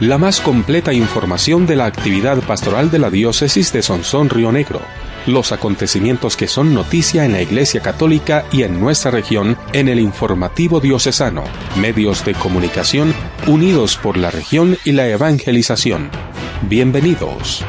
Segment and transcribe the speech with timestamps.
[0.00, 4.80] la más completa información de la actividad pastoral de la diócesis de Sonsón Río Negro,
[5.26, 10.00] los acontecimientos que son noticia en la Iglesia Católica y en nuestra región en el
[10.00, 11.44] informativo diocesano,
[11.76, 13.14] medios de comunicación
[13.46, 16.10] unidos por la región y la evangelización.
[16.62, 17.62] Bienvenidos.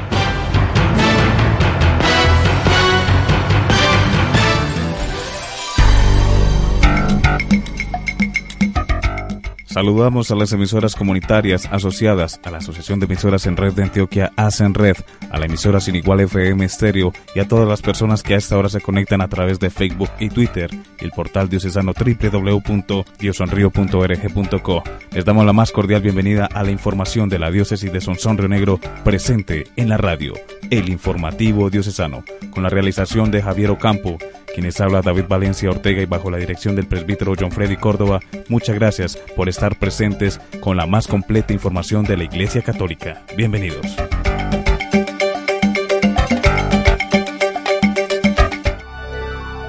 [9.72, 14.34] Saludamos a las emisoras comunitarias asociadas a la Asociación de Emisoras en Red de Antioquia,
[14.36, 14.98] ASEN Red,
[15.32, 18.58] a la emisora Sin Igual FM Estéreo y a todas las personas que a esta
[18.58, 24.84] hora se conectan a través de Facebook y Twitter el portal diocesano www.diosonrio.org.co.
[25.14, 28.50] Les damos la más cordial bienvenida a la información de la diócesis de Sonsón Río
[28.50, 30.34] Negro presente en la radio,
[30.70, 34.18] el informativo diocesano, con la realización de Javier Ocampo
[34.54, 38.20] quienes habla David Valencia Ortega y bajo la dirección del presbítero John Freddy Córdoba,
[38.50, 43.24] muchas gracias por estar presentes con la más completa información de la Iglesia Católica.
[43.36, 43.86] Bienvenidos.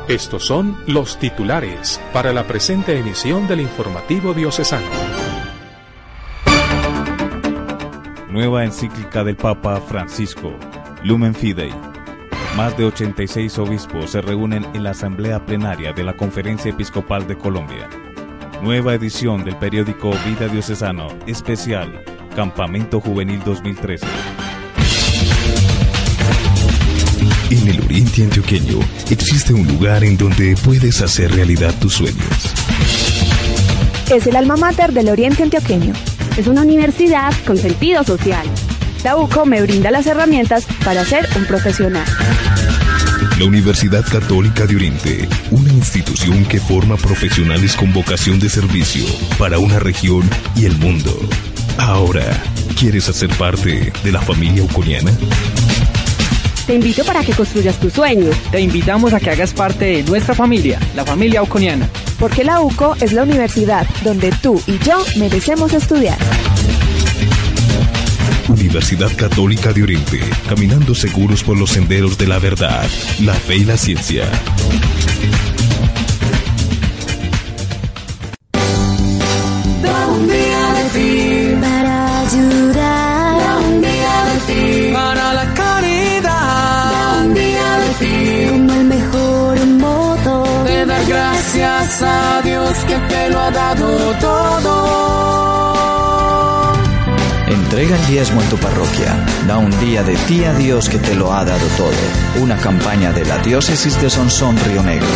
[0.09, 4.87] Estos son los titulares para la presente emisión del informativo diocesano.
[8.29, 10.53] Nueva encíclica del Papa Francisco,
[11.03, 11.92] Lumen Fidei
[12.57, 17.37] más de 86 obispos se reúnen en la Asamblea Plenaria de la Conferencia Episcopal de
[17.37, 17.89] Colombia.
[18.63, 22.05] Nueva edición del periódico Vida Diocesano, especial,
[22.37, 24.07] Campamento Juvenil 2013.
[27.51, 28.79] En el Oriente Antioqueño
[29.11, 32.55] existe un lugar en donde puedes hacer realidad tus sueños.
[34.11, 35.95] Es el alma mater del Oriente Antioqueño.
[36.37, 38.47] Es una universidad con sentido social
[39.05, 42.05] la UCO me brinda las herramientas para ser un profesional.
[43.39, 49.05] La Universidad Católica de Oriente, una institución que forma profesionales con vocación de servicio
[49.39, 51.19] para una región y el mundo.
[51.79, 52.25] Ahora,
[52.79, 55.11] ¿quieres hacer parte de la familia uconiana?
[56.67, 58.31] Te invito para que construyas tu sueño.
[58.53, 61.89] Te invitamos a que hagas parte de nuestra familia, la familia uconiana.
[62.21, 66.19] Porque la UCO es la universidad donde tú y yo merecemos estudiar.
[68.53, 72.89] Universidad Católica de Oriente, caminando seguros por los senderos de la verdad,
[73.21, 74.25] la fe y la ciencia.
[80.15, 87.79] un día de ti para ayudar, un día de ti para la caridad, un día
[87.79, 93.51] de ti como el mejor modo de dar gracias a Dios que te lo ha
[93.51, 95.32] dado todo.
[97.73, 99.17] Entrega el diezmo en tu parroquia.
[99.47, 101.95] Da un día de ti a Dios que te lo ha dado todo.
[102.43, 105.07] Una campaña de la diócesis de Sonsón Río Negro.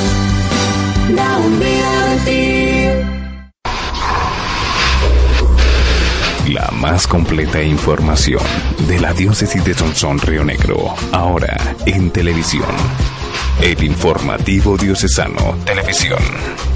[1.15, 2.89] Da un día de ti.
[6.55, 8.41] La más completa información
[8.89, 10.95] de la diócesis de Sonsón Río Negro.
[11.13, 12.75] Ahora en televisión.
[13.61, 16.23] El informativo diocesano televisión.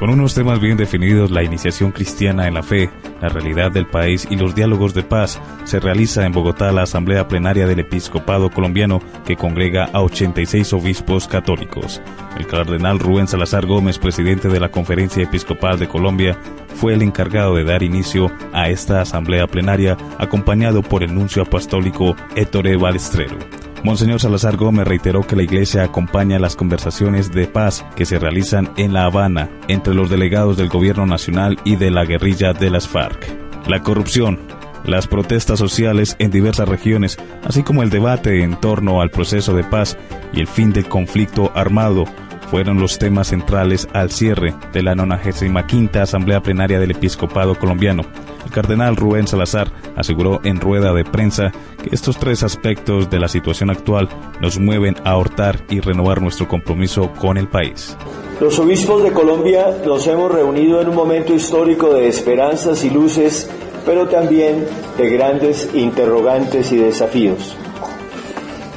[0.09, 2.89] Con unos temas bien definidos, la iniciación cristiana en la fe,
[3.21, 7.27] la realidad del país y los diálogos de paz, se realiza en Bogotá la Asamblea
[7.27, 12.01] Plenaria del Episcopado Colombiano que congrega a 86 obispos católicos.
[12.39, 16.35] El cardenal Rubén Salazar Gómez, presidente de la Conferencia Episcopal de Colombia,
[16.73, 22.15] fue el encargado de dar inicio a esta Asamblea Plenaria acompañado por el nuncio apostólico
[22.35, 23.37] Ettore Balestrero.
[23.83, 28.71] Monseñor Salazar Gómez reiteró que la Iglesia acompaña las conversaciones de paz que se realizan
[28.75, 32.87] en La Habana entre los delegados del Gobierno Nacional y de la guerrilla de las
[32.89, 33.25] FARC.
[33.67, 34.39] La corrupción,
[34.83, 39.63] las protestas sociales en diversas regiones, así como el debate en torno al proceso de
[39.63, 39.97] paz
[40.33, 42.03] y el fin del conflicto armado,
[42.49, 48.03] fueron los temas centrales al cierre de la 95 Asamblea Plenaria del Episcopado Colombiano,
[48.45, 51.51] El cardenal Rubén Salazar aseguró en rueda de prensa
[51.83, 54.09] que estos tres aspectos de la situación actual
[54.41, 57.95] nos mueven a ahortar y renovar nuestro compromiso con el país.
[58.39, 63.49] Los obispos de Colombia nos hemos reunido en un momento histórico de esperanzas y luces,
[63.85, 64.65] pero también
[64.97, 67.55] de grandes interrogantes y desafíos.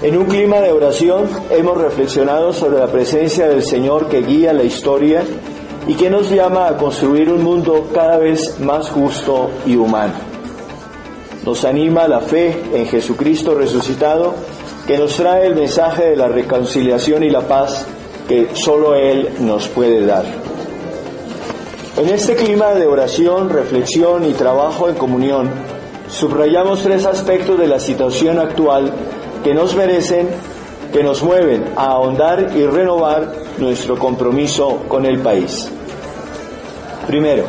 [0.03, 4.65] En un clima de oración hemos reflexionado sobre la presencia del Señor que guía la
[4.65, 5.23] historia
[5.87, 10.14] y que nos llama a construir un mundo cada vez más justo y humano.
[11.44, 14.34] Nos anima la fe en Jesucristo resucitado
[14.87, 17.84] que nos trae el mensaje de la reconciliación y la paz
[18.29, 20.25] que solo Él nos puede dar.
[21.96, 25.50] En este clima de oración, reflexión y trabajo en comunión,
[26.08, 28.93] subrayamos tres aspectos de la situación actual
[29.44, 30.29] que nos merecen,
[30.93, 35.71] que nos mueven a ahondar y renovar nuestro compromiso con el país.
[37.07, 37.45] Primero,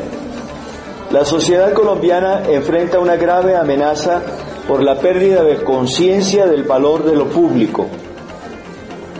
[1.11, 4.21] la sociedad colombiana enfrenta una grave amenaza
[4.67, 7.87] por la pérdida de conciencia del valor de lo público.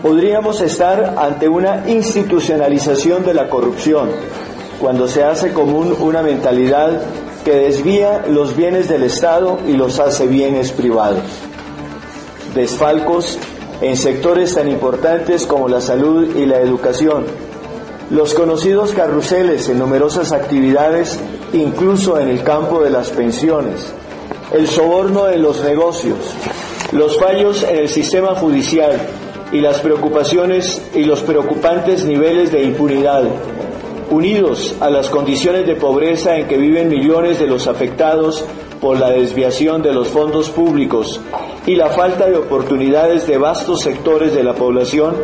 [0.02, 4.10] Podríamos estar ante una institucionalización de la corrupción,
[4.80, 7.00] cuando se hace común una mentalidad
[7.44, 11.22] que desvía los bienes del Estado y los hace bienes privados
[12.54, 13.38] desfalcos
[13.80, 17.24] en sectores tan importantes como la salud y la educación,
[18.10, 21.18] los conocidos carruseles en numerosas actividades,
[21.52, 23.92] incluso en el campo de las pensiones,
[24.52, 26.18] el soborno en los negocios,
[26.92, 28.92] los fallos en el sistema judicial
[29.52, 33.24] y las preocupaciones y los preocupantes niveles de impunidad,
[34.10, 38.44] unidos a las condiciones de pobreza en que viven millones de los afectados
[38.80, 41.20] por la desviación de los fondos públicos
[41.66, 45.14] y la falta de oportunidades de vastos sectores de la población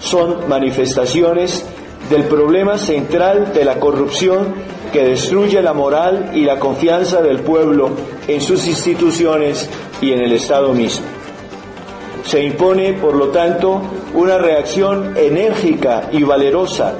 [0.00, 1.64] son manifestaciones
[2.10, 4.54] del problema central de la corrupción
[4.92, 7.90] que destruye la moral y la confianza del pueblo
[8.26, 9.68] en sus instituciones
[10.00, 11.06] y en el Estado mismo.
[12.24, 13.82] Se impone, por lo tanto,
[14.14, 16.94] una reacción enérgica y valerosa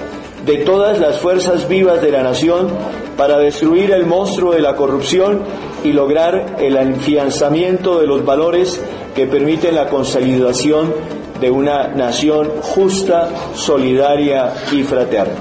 [0.44, 2.68] de todas las fuerzas vivas de la nación
[3.16, 5.42] para destruir el monstruo de la corrupción
[5.84, 8.81] y lograr el afianzamiento de los valores
[9.14, 10.94] que permiten la consolidación
[11.40, 15.34] de una nación justa, solidaria y fraterna.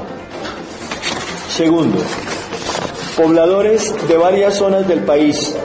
[1.55, 1.99] Segundo,
[3.15, 5.55] pobladores de varias zonas del país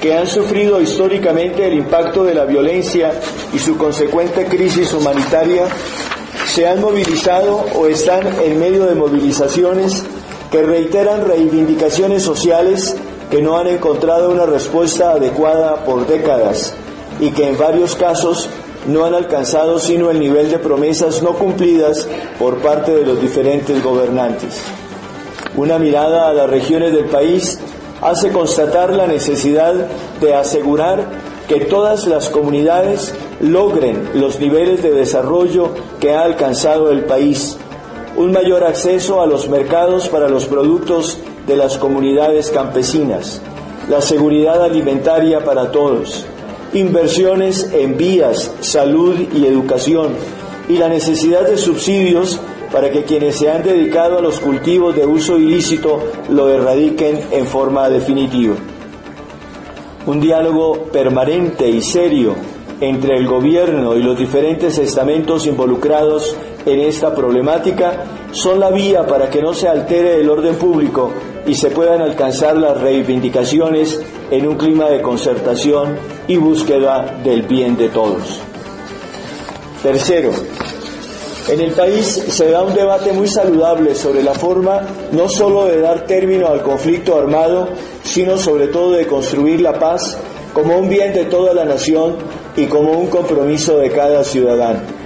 [0.00, 3.12] que han sufrido históricamente el impacto de la violencia
[3.52, 5.66] y su consecuente crisis humanitaria
[6.46, 10.04] se han movilizado o están en medio de movilizaciones
[10.50, 12.96] que reiteran reivindicaciones sociales
[13.30, 16.74] que no han encontrado una respuesta adecuada por décadas
[17.20, 18.48] y que en varios casos
[18.86, 23.82] no han alcanzado sino el nivel de promesas no cumplidas por parte de los diferentes
[23.82, 24.60] gobernantes.
[25.56, 27.58] Una mirada a las regiones del país
[28.00, 29.74] hace constatar la necesidad
[30.20, 31.06] de asegurar
[31.48, 37.58] que todas las comunidades logren los niveles de desarrollo que ha alcanzado el país,
[38.16, 43.40] un mayor acceso a los mercados para los productos de las comunidades campesinas,
[43.88, 46.24] la seguridad alimentaria para todos,
[46.72, 50.14] inversiones en vías, salud y educación,
[50.68, 52.40] y la necesidad de subsidios
[52.70, 57.46] para que quienes se han dedicado a los cultivos de uso ilícito lo erradiquen en
[57.46, 58.54] forma definitiva.
[60.06, 62.34] Un diálogo permanente y serio
[62.80, 69.28] entre el gobierno y los diferentes estamentos involucrados en esta problemática son la vía para
[69.28, 71.12] que no se altere el orden público
[71.46, 75.96] y se puedan alcanzar las reivindicaciones en un clima de concertación
[76.28, 78.40] y búsqueda del bien de todos.
[79.82, 80.30] Tercero,
[81.48, 85.80] en el país se da un debate muy saludable sobre la forma no sólo de
[85.80, 87.68] dar término al conflicto armado,
[88.04, 90.18] sino sobre todo de construir la paz
[90.52, 92.16] como un bien de toda la nación
[92.56, 94.99] y como un compromiso de cada ciudadano.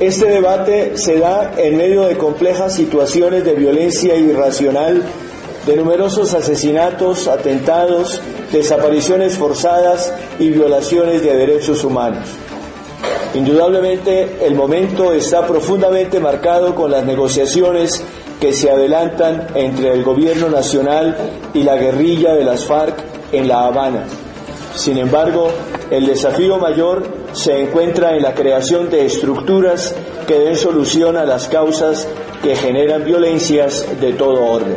[0.00, 5.02] Este debate se da en medio de complejas situaciones de violencia irracional,
[5.66, 8.20] de numerosos asesinatos, atentados,
[8.52, 12.28] desapariciones forzadas y violaciones de derechos humanos.
[13.34, 18.00] Indudablemente el momento está profundamente marcado con las negociaciones
[18.40, 21.16] que se adelantan entre el gobierno nacional
[21.54, 22.94] y la guerrilla de las FARC
[23.32, 24.04] en La Habana.
[24.76, 25.50] Sin embargo,
[25.90, 29.94] el desafío mayor se encuentra en la creación de estructuras
[30.26, 32.08] que den solución a las causas
[32.42, 34.76] que generan violencias de todo orden.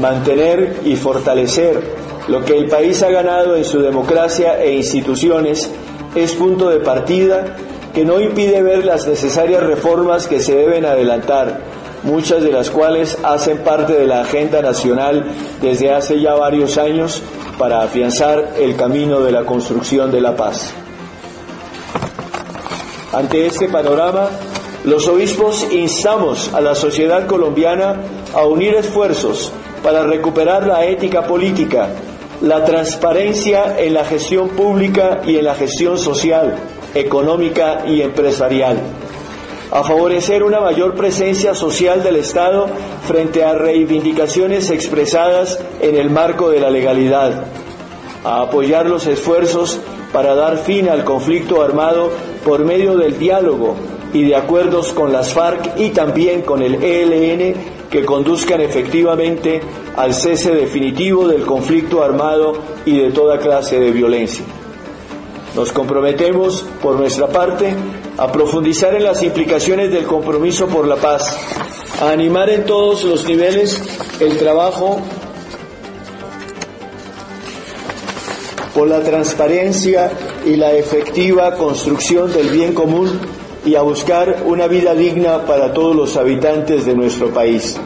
[0.00, 1.80] Mantener y fortalecer
[2.28, 5.70] lo que el país ha ganado en su democracia e instituciones
[6.14, 7.56] es punto de partida
[7.92, 11.60] que no impide ver las necesarias reformas que se deben adelantar,
[12.02, 15.26] muchas de las cuales hacen parte de la agenda nacional
[15.60, 17.22] desde hace ya varios años
[17.58, 20.74] para afianzar el camino de la construcción de la paz.
[23.14, 24.28] Ante este panorama,
[24.82, 27.94] los obispos instamos a la sociedad colombiana
[28.34, 29.52] a unir esfuerzos
[29.84, 31.90] para recuperar la ética política,
[32.42, 36.56] la transparencia en la gestión pública y en la gestión social,
[36.92, 38.78] económica y empresarial,
[39.70, 42.66] a favorecer una mayor presencia social del Estado
[43.06, 47.44] frente a reivindicaciones expresadas en el marco de la legalidad,
[48.24, 49.78] a apoyar los esfuerzos
[50.12, 52.10] para dar fin al conflicto armado
[52.44, 53.74] por medio del diálogo
[54.12, 57.54] y de acuerdos con las FARC y también con el ELN
[57.90, 59.60] que conduzcan efectivamente
[59.96, 64.44] al cese definitivo del conflicto armado y de toda clase de violencia.
[65.54, 67.74] Nos comprometemos, por nuestra parte,
[68.18, 71.38] a profundizar en las implicaciones del compromiso por la paz,
[72.00, 73.80] a animar en todos los niveles
[74.20, 75.00] el trabajo
[78.74, 80.10] por la transparencia
[80.44, 83.18] y la efectiva construcción del bien común
[83.64, 87.76] y a buscar una vida digna para todos los habitantes de nuestro país.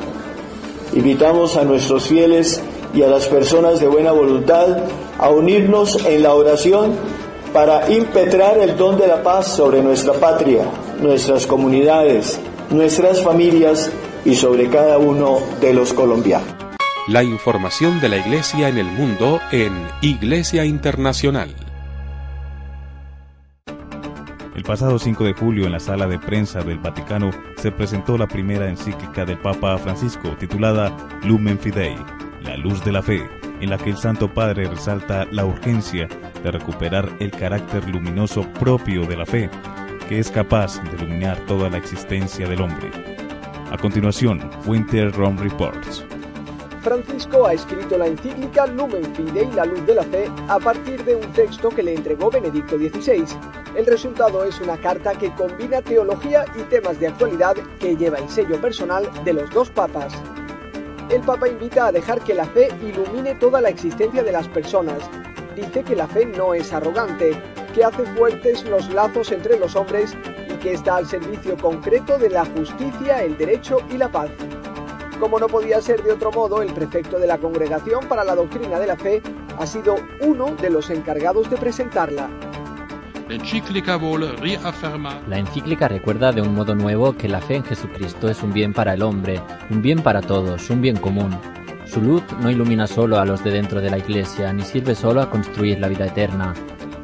[0.94, 2.60] Invitamos a nuestros fieles
[2.94, 4.78] y a las personas de buena voluntad
[5.18, 6.94] a unirnos en la oración
[7.52, 10.64] para impetrar el don de la paz sobre nuestra patria,
[11.00, 13.90] nuestras comunidades, nuestras familias
[14.24, 16.48] y sobre cada uno de los colombianos.
[17.06, 19.72] La información de la Iglesia en el mundo en
[20.02, 21.67] Iglesia Internacional.
[24.58, 28.26] El pasado 5 de julio en la sala de prensa del Vaticano se presentó la
[28.26, 31.94] primera encíclica del Papa Francisco titulada Lumen Fidei,
[32.42, 33.24] la luz de la fe,
[33.60, 36.08] en la que el Santo Padre resalta la urgencia
[36.42, 39.48] de recuperar el carácter luminoso propio de la fe,
[40.08, 42.90] que es capaz de iluminar toda la existencia del hombre.
[43.70, 46.04] A continuación, Winter Rome Reports.
[46.82, 51.14] Francisco ha escrito la encíclica Lumen Fidei, la luz de la fe, a partir de
[51.14, 53.24] un texto que le entregó Benedicto XVI.
[53.74, 58.28] El resultado es una carta que combina teología y temas de actualidad que lleva el
[58.28, 60.12] sello personal de los dos papas.
[61.10, 64.98] El Papa invita a dejar que la fe ilumine toda la existencia de las personas.
[65.54, 67.40] Dice que la fe no es arrogante,
[67.74, 70.16] que hace fuertes los lazos entre los hombres
[70.48, 74.30] y que está al servicio concreto de la justicia, el derecho y la paz.
[75.20, 78.78] Como no podía ser de otro modo, el prefecto de la Congregación para la Doctrina
[78.78, 79.22] de la Fe
[79.58, 82.28] ha sido uno de los encargados de presentarla.
[85.28, 88.72] La encíclica recuerda de un modo nuevo que la fe en Jesucristo es un bien
[88.72, 91.38] para el hombre, un bien para todos, un bien común.
[91.84, 95.20] Su luz no ilumina solo a los de dentro de la Iglesia, ni sirve solo
[95.20, 96.54] a construir la vida eterna.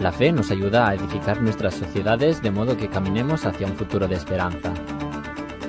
[0.00, 4.08] La fe nos ayuda a edificar nuestras sociedades de modo que caminemos hacia un futuro
[4.08, 4.72] de esperanza.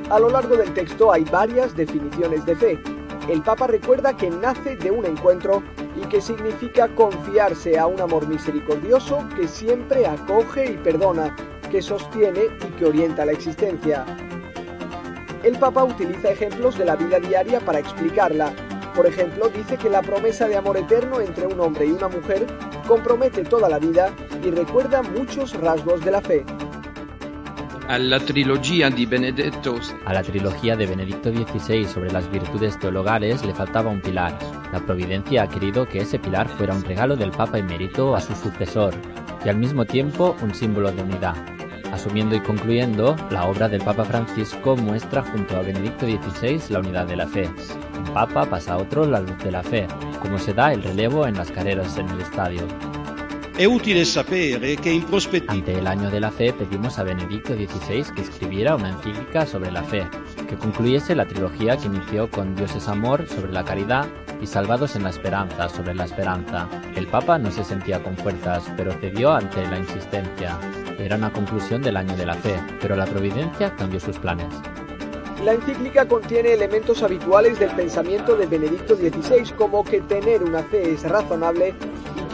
[0.10, 2.80] A lo largo del texto hay varias definiciones de fe.
[3.30, 5.64] El Papa recuerda que nace de un encuentro
[5.96, 11.36] y que significa confiarse a un amor misericordioso que siempre acoge y perdona,
[11.72, 14.06] que sostiene y que orienta la existencia.
[15.44, 18.52] El Papa utiliza ejemplos de la vida diaria para explicarla.
[18.96, 22.48] Por ejemplo, dice que la promesa de amor eterno entre un hombre y una mujer
[22.88, 26.46] compromete toda la vida y recuerda muchos rasgos de la fe.
[27.88, 28.89] A la trilogía
[30.75, 34.36] de Benedicto XVI sobre las virtudes teologales le faltaba un pilar.
[34.74, 38.34] La providencia ha querido que ese pilar fuera un regalo del Papa emérito a su
[38.34, 38.96] sucesor
[39.46, 41.36] y al mismo tiempo un símbolo de unidad.
[41.92, 47.06] Asumiendo y concluyendo, la obra del Papa Francisco muestra junto a Benedicto XVI la unidad
[47.06, 47.48] de la fe.
[48.00, 49.86] Un Papa pasa a otro la luz de la fe,
[50.24, 52.68] como se da el relevo en las carreras en el estadio.
[55.48, 59.72] Ante el año de la fe pedimos a Benedicto XVI que escribiera una encíclica sobre
[59.72, 60.06] la fe,
[60.50, 64.08] que concluyese la trilogía que inició con Dios es amor sobre la caridad
[64.42, 66.68] y Salvados en la esperanza sobre la esperanza.
[66.98, 70.60] El Papa no se sentía con fuerzas, pero cedió ante la insistencia.
[71.00, 74.54] Era una conclusión del año de la fe, pero la providencia cambió sus planes.
[75.46, 80.92] La encíclica contiene elementos habituales del pensamiento de Benedicto XVI, como que tener una fe
[80.92, 81.74] es razonable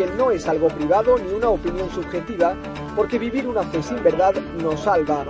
[0.01, 2.55] que no es algo privado ni una opinión subjetiva,
[2.96, 5.24] porque vivir una fe sin verdad no salva.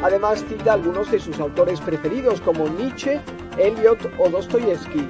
[0.00, 3.20] Además cita algunos de sus autores preferidos como Nietzsche,
[3.58, 5.08] Eliot o Dostoyevsky.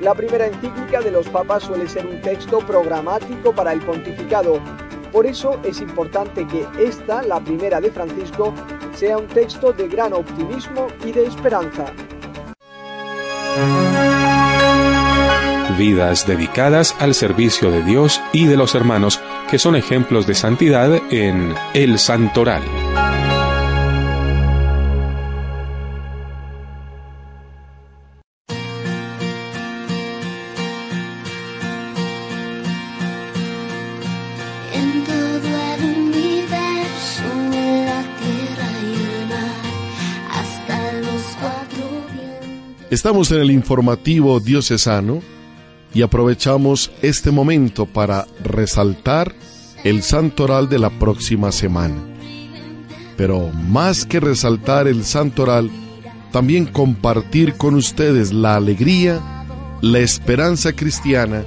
[0.00, 4.60] La primera encíclica de los papas suele ser un texto programático para el pontificado.
[5.10, 8.54] Por eso es importante que esta, la primera de Francisco,
[8.94, 11.86] sea un texto de gran optimismo y de esperanza
[15.76, 20.90] vidas dedicadas al servicio de Dios y de los hermanos, que son ejemplos de santidad
[21.10, 22.62] en el Santoral.
[42.94, 45.20] Estamos en el informativo diocesano
[45.94, 49.32] y aprovechamos este momento para resaltar
[49.84, 51.94] el santoral de la próxima semana.
[53.16, 55.70] Pero más que resaltar el santoral,
[56.32, 59.20] también compartir con ustedes la alegría,
[59.80, 61.44] la esperanza cristiana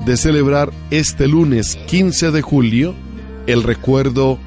[0.00, 2.94] de celebrar este lunes 15 de julio
[3.46, 4.38] el recuerdo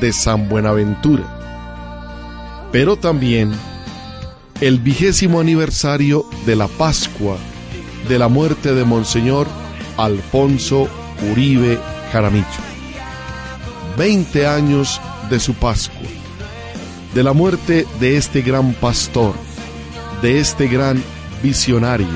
[0.00, 2.70] de San Buenaventura.
[2.72, 3.52] Pero también
[4.62, 7.36] el vigésimo aniversario de la Pascua
[8.08, 9.46] de la muerte de Monseñor
[9.96, 10.88] Alfonso
[11.30, 11.78] Uribe
[12.12, 12.46] Jaramillo.
[13.96, 16.08] Veinte años de su Pascua,
[17.14, 19.34] de la muerte de este gran pastor,
[20.22, 21.02] de este gran
[21.42, 22.06] visionario,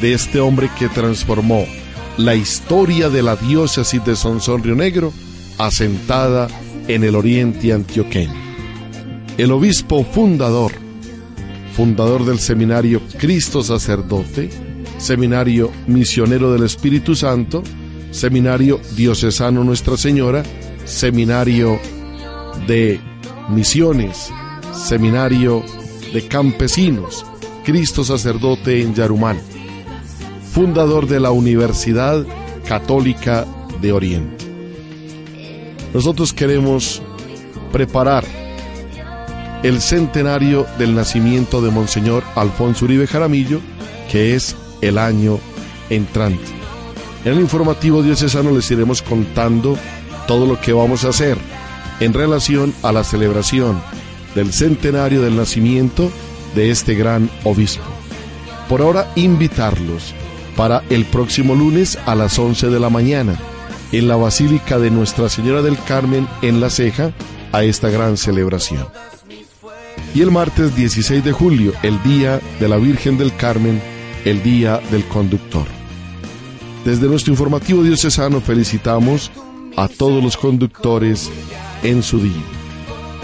[0.00, 1.66] de este hombre que transformó
[2.16, 5.12] la historia de la diócesis de Sonsón Río Negro
[5.56, 6.48] asentada
[6.88, 8.34] en el oriente antioqueño.
[9.36, 10.72] El obispo fundador
[11.78, 14.50] fundador del seminario Cristo Sacerdote,
[14.98, 17.62] seminario misionero del Espíritu Santo,
[18.10, 20.42] seminario diocesano Nuestra Señora,
[20.84, 21.78] seminario
[22.66, 23.00] de
[23.48, 24.30] misiones,
[24.72, 25.64] seminario
[26.12, 27.24] de campesinos,
[27.64, 29.38] Cristo Sacerdote en Yarumán,
[30.52, 32.24] fundador de la Universidad
[32.66, 33.46] Católica
[33.80, 34.44] de Oriente.
[35.94, 37.02] Nosotros queremos
[37.72, 38.24] preparar
[39.62, 43.60] el centenario del nacimiento de Monseñor Alfonso Uribe Jaramillo,
[44.10, 45.38] que es el año
[45.90, 46.44] entrante.
[47.24, 49.76] En el informativo diocesano les iremos contando
[50.26, 51.36] todo lo que vamos a hacer
[52.00, 53.80] en relación a la celebración
[54.34, 56.10] del centenario del nacimiento
[56.54, 57.84] de este gran obispo.
[58.68, 60.14] Por ahora, invitarlos
[60.56, 63.36] para el próximo lunes a las 11 de la mañana
[63.92, 67.12] en la Basílica de Nuestra Señora del Carmen en La Ceja
[67.52, 68.86] a esta gran celebración
[70.14, 73.80] y el martes 16 de julio, el Día de la Virgen del Carmen,
[74.24, 75.66] el Día del Conductor.
[76.84, 79.30] Desde nuestro informativo diocesano felicitamos
[79.76, 81.30] a todos los conductores
[81.82, 82.42] en su día.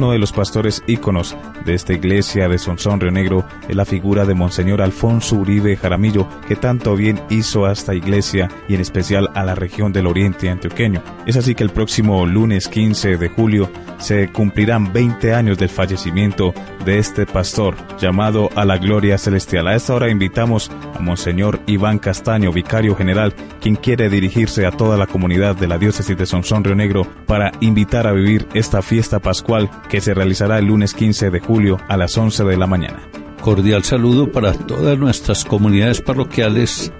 [0.00, 1.36] Uno de los pastores íconos
[1.66, 6.26] de esta iglesia de Sonsón Río Negro es la figura de Monseñor Alfonso Uribe Jaramillo,
[6.48, 10.48] que tanto bien hizo a esta iglesia y en especial a la región del oriente
[10.48, 11.02] antioqueño.
[11.26, 16.54] Es así que el próximo lunes 15 de julio se cumplirán 20 años del fallecimiento
[16.86, 19.68] de este pastor llamado a la gloria celestial.
[19.68, 24.96] A esta hora invitamos a Monseñor Iván Castaño, vicario general, quien quiere dirigirse a toda
[24.96, 29.18] la comunidad de la diócesis de Sonsón Río Negro para invitar a vivir esta fiesta
[29.18, 33.00] pascual que se realizará el lunes 15 de julio a las 11 de la mañana.
[33.42, 36.92] Cordial saludo para todas nuestras comunidades parroquiales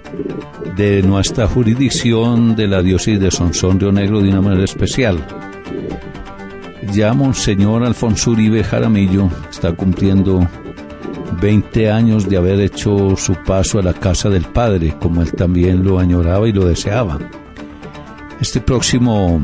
[0.75, 5.25] de nuestra jurisdicción de la diócesis de Sonsón Río Negro de una manera especial.
[6.91, 10.45] Ya Monseñor Alfonso Uribe Jaramillo está cumpliendo
[11.39, 15.85] 20 años de haber hecho su paso a la casa del Padre, como él también
[15.85, 17.19] lo añoraba y lo deseaba.
[18.41, 19.39] Este próximo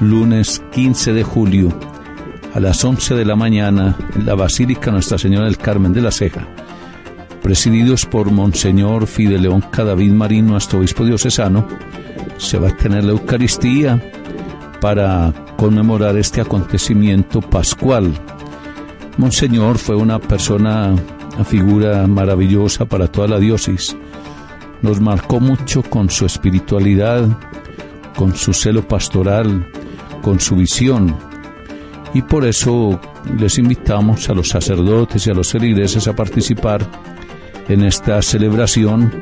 [0.00, 1.68] lunes 15 de julio
[2.58, 6.10] a las 11 de la mañana en la Basílica Nuestra Señora del Carmen de la
[6.10, 6.44] Ceja,
[7.40, 11.68] presididos por Monseñor Fideleón Cadavid Marín, nuestro obispo diocesano,
[12.36, 14.02] se va a tener la Eucaristía
[14.80, 18.12] para conmemorar este acontecimiento pascual.
[19.18, 20.96] Monseñor fue una persona,
[21.36, 23.96] una figura maravillosa para toda la diócesis.
[24.82, 27.24] Nos marcó mucho con su espiritualidad,
[28.16, 29.64] con su celo pastoral,
[30.22, 31.27] con su visión
[32.14, 33.00] y por eso
[33.38, 36.86] les invitamos a los sacerdotes y a los feligreses a participar
[37.68, 39.12] en esta celebración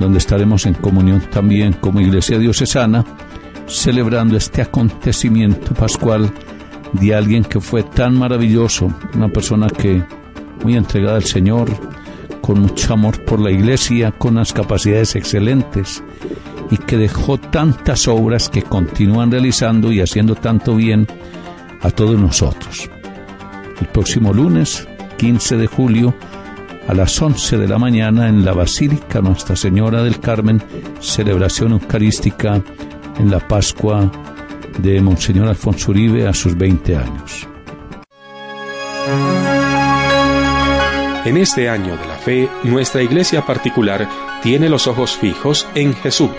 [0.00, 3.04] donde estaremos en comunión también como Iglesia Diocesana
[3.66, 6.30] celebrando este acontecimiento pascual
[6.92, 10.02] de alguien que fue tan maravilloso, una persona que
[10.62, 11.70] muy entregada al Señor,
[12.40, 16.02] con mucho amor por la Iglesia, con unas capacidades excelentes
[16.70, 21.06] y que dejó tantas obras que continúan realizando y haciendo tanto bien
[21.84, 22.90] a todos nosotros.
[23.80, 26.14] El próximo lunes, 15 de julio,
[26.88, 30.62] a las 11 de la mañana en la Basílica Nuestra Señora del Carmen,
[31.00, 32.60] celebración eucarística
[33.18, 34.10] en la Pascua
[34.78, 37.48] de Monseñor Alfonso Uribe a sus 20 años.
[41.24, 44.08] En este año de la fe, nuestra iglesia particular
[44.42, 46.30] tiene los ojos fijos en Jesús.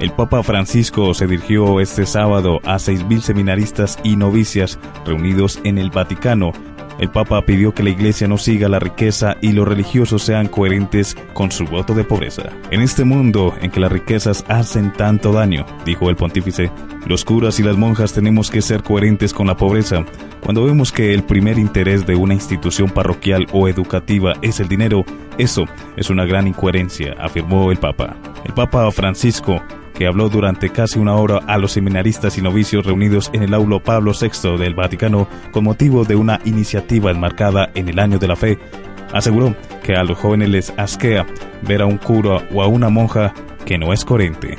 [0.00, 5.90] El Papa Francisco se dirigió este sábado a 6.000 seminaristas y novicias reunidos en el
[5.90, 6.52] Vaticano
[7.00, 11.16] el Papa pidió que la Iglesia no siga la riqueza y los religiosos sean coherentes
[11.32, 12.50] con su voto de pobreza.
[12.70, 16.70] En este mundo en que las riquezas hacen tanto daño, dijo el pontífice,
[17.06, 20.04] los curas y las monjas tenemos que ser coherentes con la pobreza.
[20.44, 25.02] Cuando vemos que el primer interés de una institución parroquial o educativa es el dinero,
[25.38, 25.64] eso
[25.96, 28.14] es una gran incoherencia, afirmó el Papa.
[28.44, 29.62] El Papa Francisco
[30.00, 33.80] que habló durante casi una hora a los seminaristas y novicios reunidos en el aulo
[33.80, 38.34] Pablo VI del Vaticano con motivo de una iniciativa enmarcada en el año de la
[38.34, 38.58] fe,
[39.12, 41.26] aseguró que a los jóvenes les asquea
[41.68, 43.34] ver a un cura o a una monja
[43.66, 44.56] que no es coherente.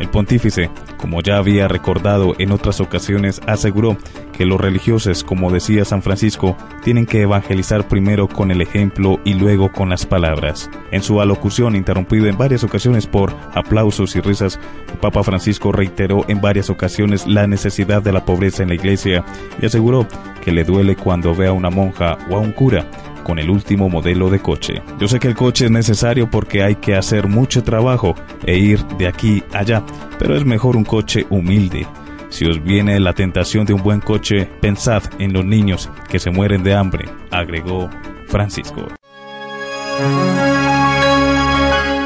[0.00, 0.70] El pontífice,
[1.02, 3.96] como ya había recordado en otras ocasiones, aseguró
[4.32, 9.34] que los religiosos, como decía San Francisco, tienen que evangelizar primero con el ejemplo y
[9.34, 10.70] luego con las palabras.
[10.92, 14.60] En su alocución, interrumpido en varias ocasiones por aplausos y risas,
[15.00, 19.24] Papa Francisco reiteró en varias ocasiones la necesidad de la pobreza en la iglesia
[19.60, 20.06] y aseguró
[20.44, 22.86] que le duele cuando ve a una monja o a un cura
[23.22, 24.82] con el último modelo de coche.
[24.98, 28.84] Yo sé que el coche es necesario porque hay que hacer mucho trabajo e ir
[28.98, 29.82] de aquí allá,
[30.18, 31.86] pero es mejor un coche humilde.
[32.28, 36.30] Si os viene la tentación de un buen coche, pensad en los niños que se
[36.30, 37.90] mueren de hambre, agregó
[38.28, 38.88] Francisco.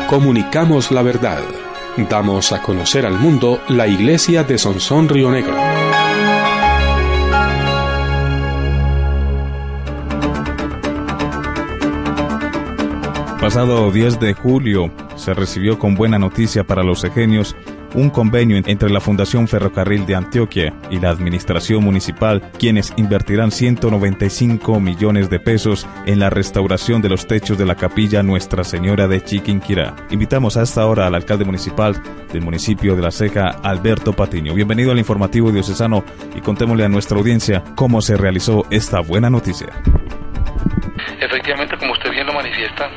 [0.09, 1.43] Comunicamos la verdad.
[2.11, 5.55] Damos a conocer al mundo la iglesia de Sonsón Río Negro.
[13.47, 17.55] Pasado 10 de julio se recibió con buena noticia para los egenios
[17.95, 24.81] un convenio entre la Fundación Ferrocarril de Antioquia y la Administración Municipal, quienes invertirán 195
[24.81, 29.23] millones de pesos en la restauración de los techos de la capilla Nuestra Señora de
[29.23, 29.95] Chiquinquirá.
[30.11, 34.55] Invitamos a esta hora al alcalde municipal del municipio de La Ceja, Alberto Patiño.
[34.55, 36.03] Bienvenido al informativo diocesano
[36.35, 39.69] y contémosle a nuestra audiencia cómo se realizó esta buena noticia.
[41.21, 42.91] Efectivamente, como usted bien lo manifiesta,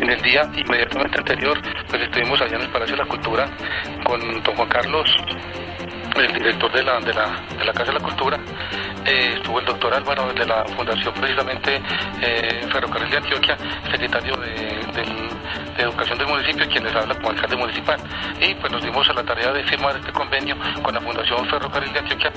[0.00, 3.46] en el día inmediatamente anterior, pues estuvimos allá en el Palacio de la Cultura
[4.04, 5.14] con don Juan Carlos,
[6.16, 8.38] el director de la, de la, de la Casa de la Cultura,
[9.06, 11.80] eh, estuvo el doctor Álvaro de la Fundación precisamente
[12.20, 13.56] eh, Ferrocarril de Antioquia,
[13.90, 14.80] secretario de,
[15.78, 17.98] Educación del municipio, quien les habla como alcalde municipal.
[18.38, 21.90] Y pues nos dimos a la tarea de firmar este convenio con la Fundación Ferrocarril
[21.94, 22.30] de Antioquia,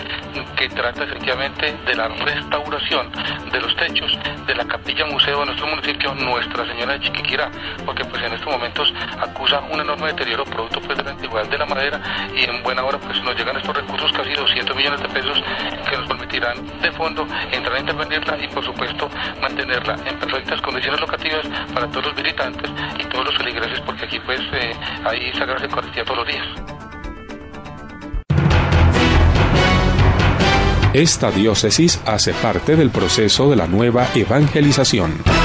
[0.56, 3.12] que trata efectivamente de la restauración
[3.52, 7.52] de los techos de la capilla museo de nuestro municipio, Nuestra Señora de Chiquiquirá,
[7.86, 11.58] porque pues en estos momentos acusa un enorme deterioro producto pues de la antigüedad de
[11.58, 12.00] la madera
[12.36, 15.38] y en buena hora pues nos llegan estos recursos, casi 200 millones de pesos,
[15.90, 19.10] que nos permitirán de fondo entrar a intervenirla y por supuesto
[19.42, 24.20] mantenerla en perfectas condiciones locativas para todos los visitantes y todos los feligreses porque aquí
[24.20, 24.74] pues eh,
[25.06, 26.48] hay sagradas Eucaristía todos los días.
[30.94, 35.43] Esta diócesis hace parte del proceso de la nueva evangelización.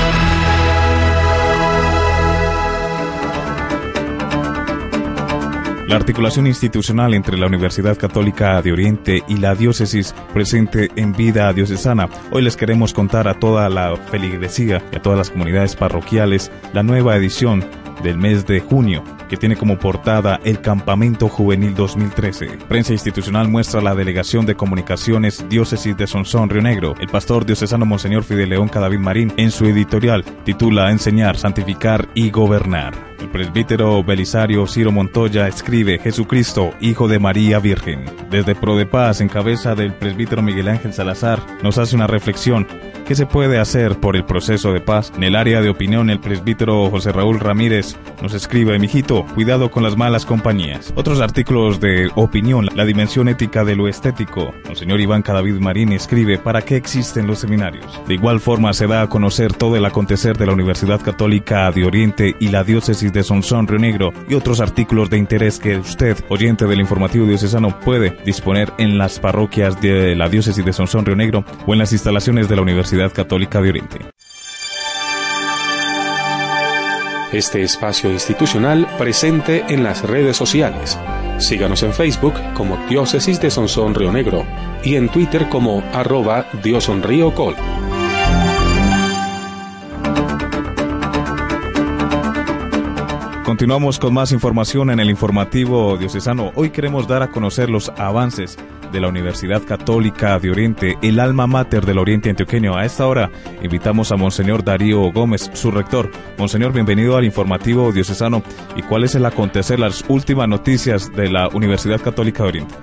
[5.89, 11.51] La articulación institucional entre la Universidad Católica de Oriente y la diócesis presente en vida
[11.55, 12.11] diocesana.
[12.31, 16.83] Hoy les queremos contar a toda la feligresía y a todas las comunidades parroquiales la
[16.83, 17.65] nueva edición
[18.03, 22.59] del mes de junio que tiene como portada el Campamento Juvenil 2013.
[22.69, 26.95] Prensa institucional muestra la Delegación de Comunicaciones Diócesis de Sonsón Río Negro.
[27.01, 32.31] El pastor diocesano Monseñor Fidel León Cadavid Marín en su editorial titula Enseñar, Santificar y
[32.31, 33.09] Gobernar.
[33.21, 38.05] El presbítero Belisario Ciro Montoya escribe Jesucristo, Hijo de María Virgen.
[38.31, 42.67] Desde Pro de Paz, en cabeza del presbítero Miguel Ángel Salazar, nos hace una reflexión
[43.09, 45.15] ¿Qué se puede hacer por el proceso de paz?
[45.17, 49.83] En el área de opinión, el presbítero José Raúl Ramírez nos escribe, mijito, cuidado con
[49.83, 50.93] las malas compañías.
[50.95, 54.53] Otros artículos de opinión, la dimensión ética de lo estético.
[54.67, 57.87] Monseñor Iván Cadavid Marín escribe, ¿para qué existen los seminarios?
[58.07, 61.87] De igual forma se da a conocer todo el acontecer de la Universidad Católica de
[61.87, 66.19] Oriente y la diócesis de Sonsón Río Negro y otros artículos de interés que usted,
[66.29, 71.17] oyente del informativo diocesano, puede disponer en las parroquias de la diócesis de Sonsón Río
[71.17, 73.99] Negro o en las instalaciones de la Universidad Católica de Oriente.
[77.33, 80.99] Este espacio institucional presente en las redes sociales.
[81.39, 84.45] Síganos en Facebook como Diócesis de Sonsón Río Negro
[84.83, 87.55] y en Twitter como arroba Diosonríocol.
[93.49, 96.53] Continuamos con más información en el informativo diocesano.
[96.55, 98.59] Hoy queremos dar a conocer los avances
[98.93, 102.77] de la Universidad Católica de Oriente, el alma mater del Oriente Antioqueño.
[102.77, 103.31] A esta hora
[103.63, 106.11] invitamos a Monseñor Darío Gómez, su rector.
[106.37, 108.43] Monseñor, bienvenido al informativo diocesano.
[108.77, 112.75] ¿Y cuál es el acontecer, las últimas noticias de la Universidad Católica de Oriente?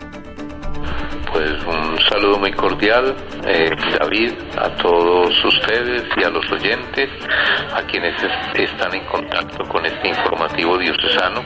[2.09, 3.15] saludo muy cordial,
[3.47, 7.09] eh, David, a todos ustedes y a los oyentes,
[7.73, 8.15] a quienes
[8.55, 11.43] están en contacto con este informativo diocesano.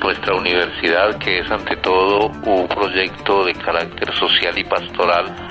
[0.00, 5.45] Nuestra universidad, que es ante todo un proyecto de carácter social y pastoral,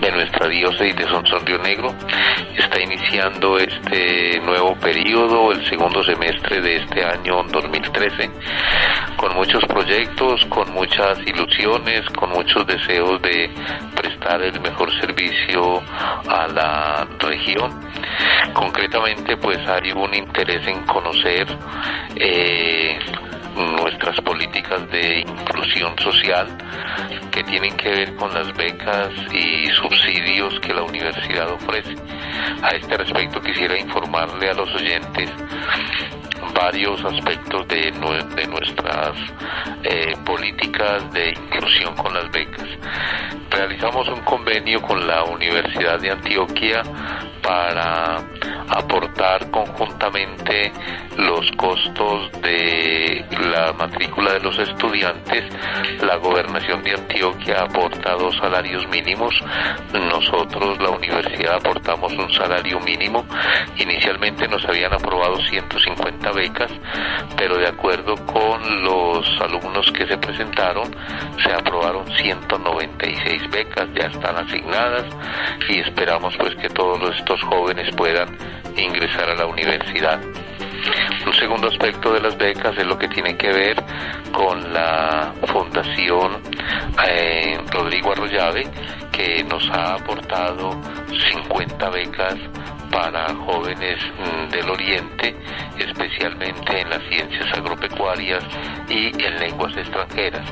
[0.00, 1.94] de nuestra diócesis de Sonsón Río Negro.
[2.56, 8.30] Está iniciando este nuevo periodo, el segundo semestre de este año 2013,
[9.16, 13.50] con muchos proyectos, con muchas ilusiones, con muchos deseos de
[13.94, 15.82] prestar el mejor servicio
[16.28, 17.70] a la región.
[18.54, 21.46] Concretamente, pues hay un interés en conocer
[22.16, 22.98] eh,
[23.60, 26.46] nuestras políticas de inclusión social
[27.30, 31.94] que tienen que ver con las becas y subsidios que la universidad ofrece.
[32.62, 35.30] A este respecto quisiera informarle a los oyentes
[36.54, 39.16] varios aspectos de, nuestras
[39.82, 42.68] eh, políticas de inclusión con las becas.
[43.50, 46.82] Realizamos un convenio con la Universidad de Antioquia
[47.42, 48.18] para
[48.68, 50.72] aportar conjuntamente
[51.16, 55.44] los costos de la matrícula de los estudiantes.
[56.02, 59.34] La gobernación de Antioquia aporta dos salarios mínimos.
[59.92, 63.24] Nosotros, la universidad, aportamos un salario mínimo.
[63.76, 66.72] Inicialmente nos habían aprobado 150 becas,
[67.36, 70.90] pero de acuerdo con los alumnos que se presentaron,
[71.44, 75.04] se aprobaron 196 becas, ya están asignadas
[75.68, 78.28] y esperamos pues que todos estos jóvenes puedan
[78.74, 80.18] ingresar a la universidad.
[81.26, 83.76] Un segundo aspecto de las becas es lo que tiene que ver
[84.32, 86.40] con la Fundación
[87.06, 88.66] eh, Rodrigo Arroyave,
[89.12, 90.70] que nos ha aportado
[91.32, 92.36] 50 becas
[92.90, 95.36] para jóvenes mm, del Oriente,
[95.78, 98.42] especialmente en las ciencias agropecuarias
[98.88, 100.46] y en lenguas extranjeras.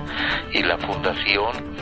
[0.53, 1.79] Y la Fundación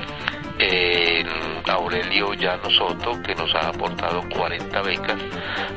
[1.68, 5.20] Aurelio Llano Soto, que nos ha aportado 40 becas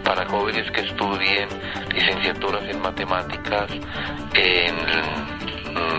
[0.04, 1.50] para jóvenes que estudien
[1.94, 3.70] licenciaturas en matemáticas,
[4.34, 4.76] en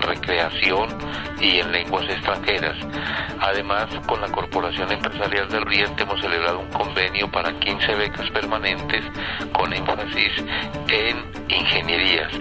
[0.01, 0.89] recreación
[1.39, 2.77] y en lenguas extranjeras.
[3.39, 9.03] Además, con la Corporación Empresarial del Oriente hemos celebrado un convenio para 15 becas permanentes
[9.53, 10.31] con énfasis
[10.89, 12.31] en ingenierías.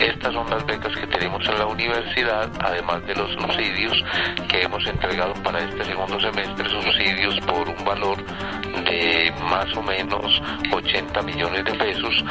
[0.00, 3.92] Estas son las becas que tenemos en la universidad, además de los subsidios
[4.48, 8.16] que hemos entregado para este segundo semestre, subsidios por un valor
[8.84, 12.24] de más o menos 80 millones de pesos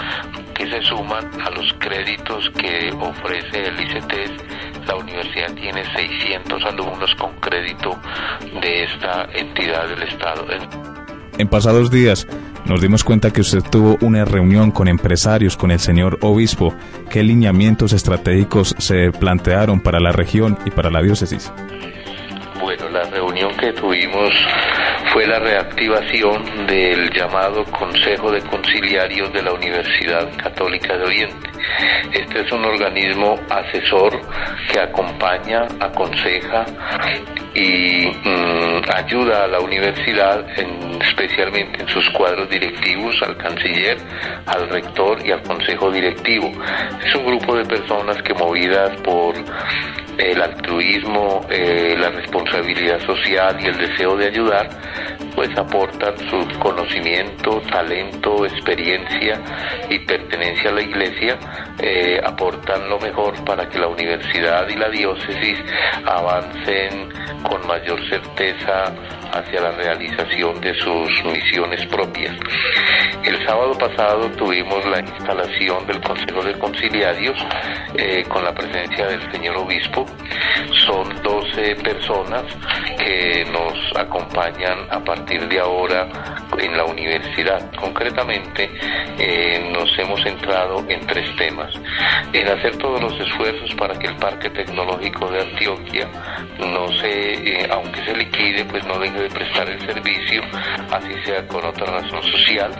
[0.53, 4.22] que se suman a los créditos que ofrece el ICT.
[4.87, 7.97] La universidad tiene 600 alumnos con crédito
[8.61, 10.45] de esta entidad del Estado.
[11.37, 12.27] En pasados días
[12.65, 16.73] nos dimos cuenta que usted tuvo una reunión con empresarios, con el señor obispo.
[17.09, 21.51] ¿Qué lineamientos estratégicos se plantearon para la región y para la diócesis?
[22.61, 24.29] Bueno, la reunión que tuvimos
[25.13, 31.49] fue la reactivación del llamado Consejo de Conciliarios de la Universidad Católica de Oriente.
[32.11, 34.19] Este es un organismo asesor
[34.71, 36.65] que acompaña, aconseja
[37.55, 40.45] y mm, ayuda a la universidad,
[41.01, 43.97] especialmente en sus cuadros directivos, al canciller,
[44.47, 46.51] al rector y al consejo directivo.
[47.05, 49.35] Es un grupo de personas que movidas por
[50.17, 54.69] el altruismo, eh, la responsabilidad social y el deseo de ayudar,
[55.35, 59.41] pues aportan su conocimiento, talento, experiencia
[59.89, 61.37] y pertenencia a la iglesia,
[61.79, 65.57] eh, aportan lo mejor para que la universidad y la diócesis
[66.05, 67.09] avancen
[67.43, 68.93] con mayor certeza
[69.33, 72.35] hacia la realización de sus misiones propias.
[73.23, 77.37] El sábado pasado tuvimos la instalación del Consejo de Conciliarios
[77.95, 80.05] eh, con la presencia del señor obispo.
[80.85, 82.43] Son 12 personas
[82.97, 86.07] que nos acompañan a partir de ahora
[86.57, 87.71] en la universidad.
[87.75, 88.69] Concretamente,
[89.17, 91.73] eh, nos hemos centrado en tres temas.
[92.33, 96.07] En hacer todos los esfuerzos para que el Parque Tecnológico de Antioquia
[96.59, 100.41] no se, eh, aunque se liquide, pues no deje de prestar el servicio,
[100.91, 102.71] así sea con otra razón social.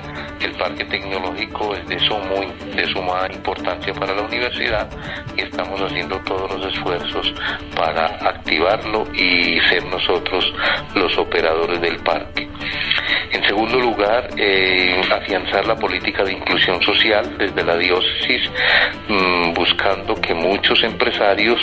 [0.41, 2.35] El Parque Tecnológico es de, sumo,
[2.75, 4.89] de suma importancia para la universidad
[5.37, 7.33] y estamos haciendo todos los esfuerzos
[7.75, 10.53] para activarlo y ser nosotros
[10.95, 12.49] los operadores del parque.
[13.31, 18.49] En segundo lugar, eh, afianzar la política de inclusión social desde la diócesis,
[19.07, 21.59] mm, buscando que muchos empresarios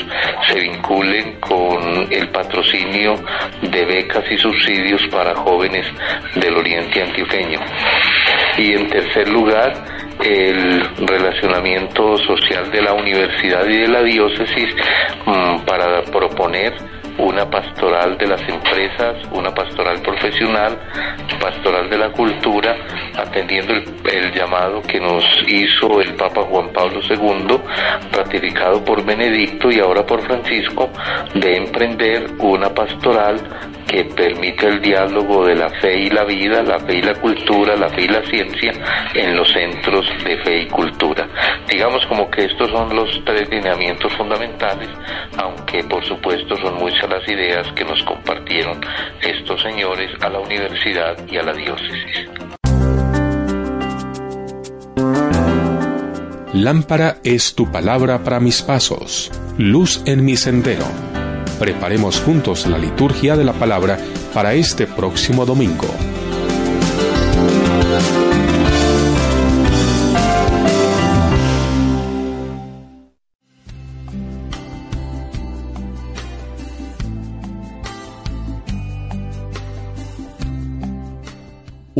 [0.48, 3.14] se vinculen con el patrocinio
[3.62, 4.69] de becas y subsidios
[5.11, 5.87] para jóvenes
[6.35, 7.61] del oriente antioqueño.
[8.59, 9.72] Y en tercer lugar,
[10.22, 14.74] el relacionamiento social de la universidad y de la diócesis
[15.26, 16.74] mm, para proponer
[17.18, 20.79] una pastoral de las empresas, una pastoral profesional,
[21.40, 22.77] pastoral de la cultura,
[23.16, 27.59] atendiendo el, llamado que nos hizo el Papa Juan Pablo II,
[28.12, 30.90] ratificado por Benedicto y ahora por Francisco,
[31.35, 33.40] de emprender una pastoral
[33.90, 37.75] que permite el diálogo de la fe y la vida, la fe y la cultura,
[37.75, 38.73] la fe y la ciencia
[39.14, 41.29] en los centros de fe y cultura.
[41.68, 44.88] Digamos como que estos son los tres lineamientos fundamentales,
[45.38, 48.80] aunque por supuesto son muchas las ideas que nos compartieron
[49.22, 52.28] estos señores a la universidad y a la diócesis.
[56.52, 60.86] Lámpara es tu palabra para mis pasos, luz en mi sendero.
[61.58, 63.98] Preparemos juntos la liturgia de la palabra
[64.34, 65.86] para este próximo domingo.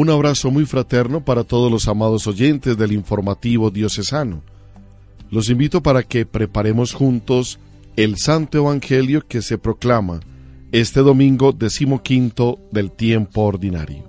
[0.01, 4.41] Un abrazo muy fraterno para todos los amados oyentes del informativo diocesano.
[5.31, 7.59] Los invito para que preparemos juntos
[7.97, 10.21] el Santo Evangelio que se proclama
[10.73, 14.05] este domingo decimoquinto del tiempo ordinario.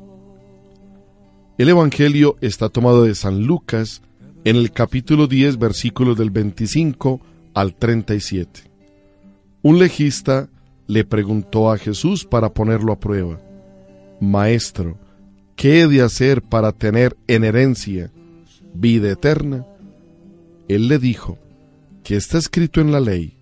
[1.57, 4.01] El Evangelio está tomado de San Lucas
[4.45, 7.19] en el capítulo 10 versículos del 25
[7.53, 8.61] al 37.
[9.61, 10.47] Un legista
[10.87, 13.41] le preguntó a Jesús para ponerlo a prueba,
[14.21, 14.97] Maestro,
[15.61, 18.11] ¿qué he de hacer para tener en herencia
[18.73, 19.63] vida eterna?
[20.67, 21.37] Él le dijo,
[22.03, 23.37] que está escrito en la ley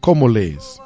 [0.00, 0.78] ¿Cómo lees?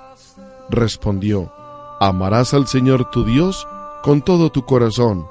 [0.70, 1.53] Respondió,
[1.98, 3.66] amarás al Señor tu Dios
[4.05, 5.27] con todo tu corazón,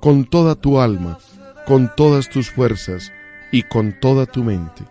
[0.00, 1.18] con toda tu alma,
[1.66, 3.10] con todas tus fuerzas
[3.52, 4.84] y con toda tu mente,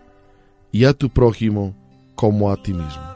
[0.71, 1.75] y a tu prójimo
[2.15, 3.15] como a ti mismo.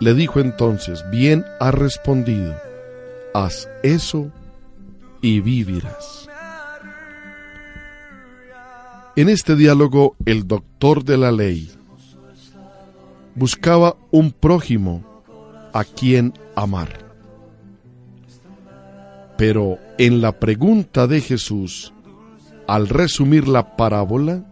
[0.00, 2.56] Le dijo entonces, bien has respondido,
[3.34, 4.32] haz eso
[5.20, 6.28] y vivirás.
[9.16, 11.70] En este diálogo, el doctor de la ley,
[13.34, 15.22] buscaba un prójimo
[15.72, 17.10] a quien amar.
[19.36, 21.92] Pero en la pregunta de Jesús,
[22.66, 24.44] al resumir la parábola,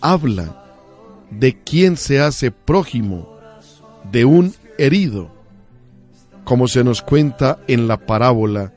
[0.00, 0.64] habla
[1.30, 3.38] de quien se hace prójimo
[4.10, 5.30] de un herido,
[6.44, 8.73] como se nos cuenta en la parábola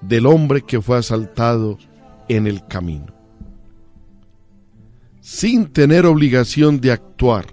[0.00, 1.78] del hombre que fue asaltado
[2.28, 3.06] en el camino.
[5.20, 7.46] Sin tener obligación de actuar,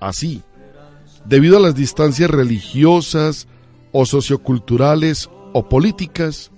[0.00, 0.42] así,
[1.24, 3.46] debido a las distancias religiosas
[3.92, 6.50] o socioculturales o políticas,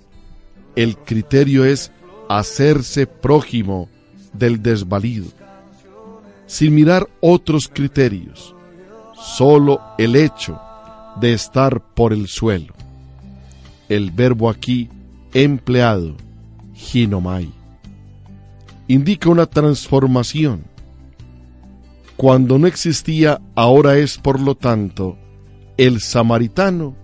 [0.76, 1.90] el criterio es
[2.28, 3.88] hacerse prójimo
[4.32, 5.26] del desvalido,
[6.46, 8.54] sin mirar otros criterios,
[9.14, 10.60] solo el hecho
[11.20, 12.74] de estar por el suelo.
[13.88, 14.90] El verbo aquí
[15.42, 16.16] empleado,
[16.74, 17.50] ginomai,
[18.88, 20.64] indica una transformación
[22.16, 25.18] cuando no existía, ahora es por lo tanto
[25.76, 26.96] el samaritano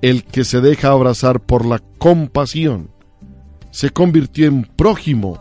[0.00, 2.90] el que se deja abrazar por la compasión,
[3.70, 5.38] se convirtió en prójimo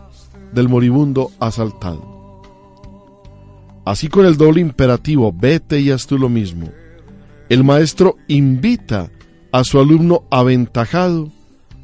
[0.53, 2.43] del moribundo asaltado.
[3.83, 6.69] Así con el doble imperativo, vete y haz tú lo mismo,
[7.49, 9.09] el maestro invita
[9.51, 11.31] a su alumno aventajado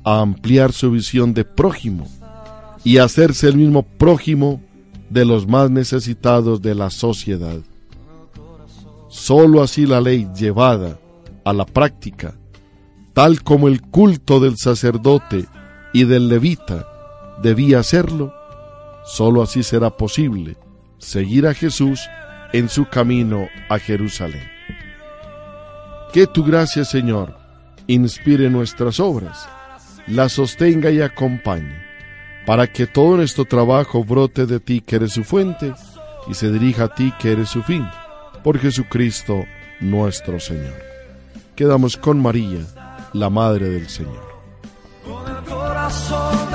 [0.07, 2.07] a ampliar su visión de prójimo
[2.85, 4.61] y hacerse el mismo prójimo
[5.09, 7.59] de los más necesitados de la sociedad.
[9.09, 10.97] Solo así la ley llevada
[11.43, 12.35] a la práctica
[13.17, 15.47] tal como el culto del sacerdote
[15.91, 16.87] y del levita
[17.41, 18.31] debía hacerlo,
[19.03, 20.55] sólo así será posible
[20.99, 21.99] seguir a Jesús
[22.53, 24.47] en su camino a Jerusalén.
[26.13, 27.35] Que tu gracia, Señor,
[27.87, 29.49] inspire nuestras obras,
[30.07, 31.83] las sostenga y acompañe,
[32.45, 35.73] para que todo nuestro trabajo brote de ti que eres su fuente
[36.29, 37.85] y se dirija a ti que eres su fin,
[38.43, 39.45] por Jesucristo
[39.79, 40.75] nuestro Señor.
[41.55, 42.61] Quedamos con María,
[43.13, 44.27] la Madre del Señor.
[45.03, 46.51] Con el corazón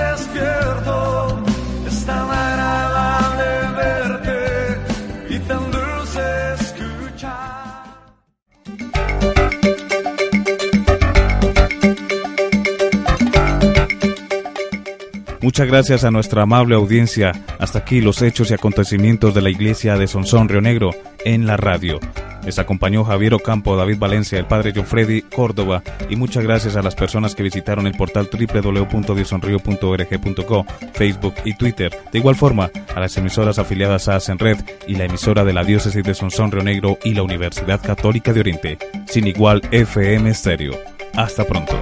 [15.53, 17.33] Muchas gracias a nuestra amable audiencia.
[17.59, 20.93] Hasta aquí los hechos y acontecimientos de la iglesia de Sonsón Río Negro
[21.27, 22.01] en la radio.
[22.43, 24.87] Les acompañó Javier Ocampo, David Valencia, el padre John
[25.31, 31.95] Córdoba y muchas gracias a las personas que visitaron el portal www.diosonrio.org.co, Facebook y Twitter.
[32.11, 36.03] De igual forma, a las emisoras afiliadas a Red y la emisora de la Diócesis
[36.03, 40.79] de Sonsón Río Negro y la Universidad Católica de Oriente, sin igual FM Stereo.
[41.13, 41.79] Hasta pronto.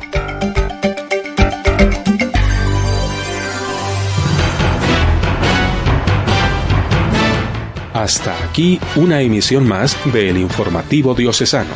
[8.10, 11.74] Hasta aquí una emisión más del Informativo Diocesano.